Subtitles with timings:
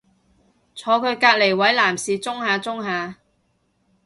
[0.73, 3.17] 坐佢隔離位男士舂下舂下